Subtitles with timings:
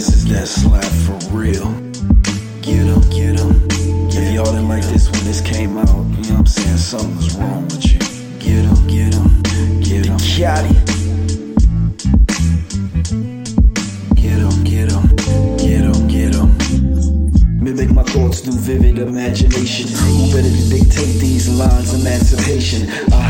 [0.00, 1.70] That's life for real.
[2.62, 3.68] Get 'em, get 'em.
[4.08, 6.78] If y'all didn't like this when this came out, you know what I'm saying?
[6.78, 7.98] Something's wrong with you.
[8.38, 9.42] Get 'em, get 'em,
[9.82, 10.16] get 'em.
[14.16, 15.04] Get 'em, get 'em,
[15.58, 16.50] get 'em, get 'em.
[17.60, 19.86] Mimic my thoughts through vivid imagination.
[19.90, 21.92] Who better to dictate these lines?
[21.92, 22.88] Emancipation.
[23.12, 23.20] I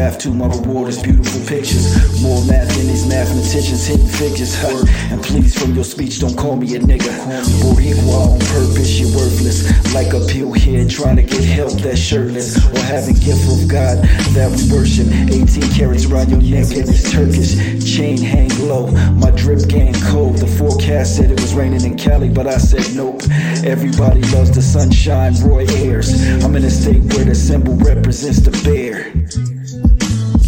[0.00, 0.30] have to.
[0.30, 1.84] My reward is beautiful pictures.
[2.22, 4.56] More math than these mathematicians, hidden figures.
[4.56, 4.84] Huh.
[5.12, 7.12] And please, from your speech, don't call me a nigga.
[7.60, 9.60] Boricua on purpose, you're worthless.
[9.92, 12.56] Like a pill here, trying to get help that's shirtless.
[12.72, 13.98] Or having gift of God
[14.32, 15.06] that we worship.
[15.06, 17.52] 18 carats around your neck and it's Turkish.
[17.84, 18.86] Chain hang low,
[19.20, 20.38] my drip game cold.
[20.38, 23.20] The forecast said it was raining in Cali, but I said nope.
[23.64, 26.10] Everybody loves the sunshine, Roy Ayers.
[26.42, 29.12] I'm in a state where the symbol represents the bear.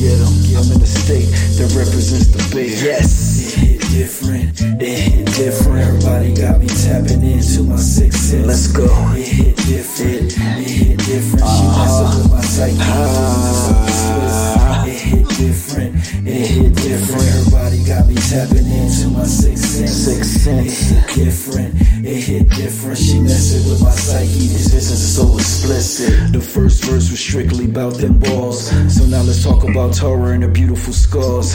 [0.02, 2.66] Get 'em, I'm in a state that represents the bear.
[2.66, 3.38] Yes.
[3.38, 5.78] It hit different, it hit different.
[5.78, 8.44] Everybody got me tapping into my six sense.
[8.44, 8.88] Let's go.
[9.14, 11.46] It hit different, it hit different.
[11.46, 12.78] She messing with my psyche.
[12.80, 14.84] Ah.
[14.88, 15.94] It hit different,
[16.26, 17.22] it hit different.
[17.22, 19.94] Everybody got me tapping into my six sense.
[20.02, 20.66] Sixth sense.
[20.66, 22.98] It hit different, it hit different.
[22.98, 24.46] She messing with my psyche.
[24.48, 26.32] This business is so explicit.
[26.32, 28.68] The first verse was strictly about them balls.
[28.94, 31.54] So now let's talk about Torah and her beautiful scars.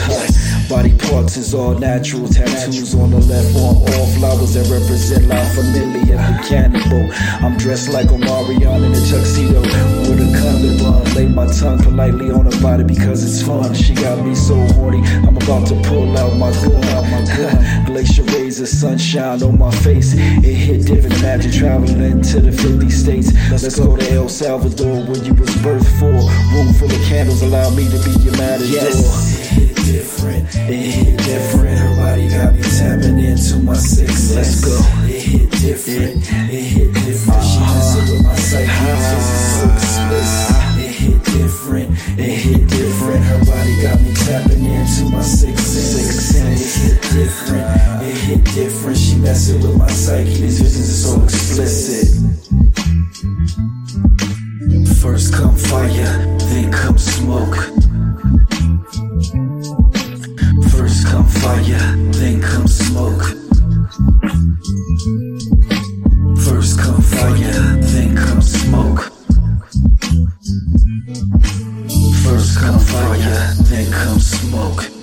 [0.68, 2.28] Body parts is all natural.
[2.28, 7.08] Tattoos on the left arm, all flowers that represent La Familia, the cannibal.
[7.44, 11.14] I'm dressed like Omarion in a tuxedo with a condom on.
[11.14, 13.74] Lay my tongue politely on her body because it's fun.
[13.74, 17.77] She got me so horny, I'm about to pull out my gun.
[18.58, 20.14] Rays of sunshine on my face.
[20.14, 21.18] It hit different.
[21.18, 23.32] Imagine traveling to the 50 states.
[23.50, 26.12] Let's go to El Salvador where you was birthed for.
[26.54, 28.68] Room full of candles, allow me to be your matador.
[28.68, 31.78] It hit different, it hit different.
[31.78, 34.34] Everybody got me tapping into my six.
[34.34, 34.76] Let's go.
[35.04, 36.16] It hit different,
[36.50, 37.44] it hit different.
[37.44, 38.66] She messing with my psyche.
[39.14, 40.56] This is so explicit.
[40.78, 42.77] It hit different, it hit different
[44.38, 46.76] tapping into my sixth sense.
[46.76, 48.96] It hit different, it hit different.
[48.96, 52.08] She messing with my psyche, these visions are so explicit.
[55.02, 57.56] First come fire, then come smoke.
[60.70, 63.24] First come fire, then come smoke.
[66.44, 69.12] First come fire, then come smoke.
[72.24, 74.97] First come fire fire, then come smoke.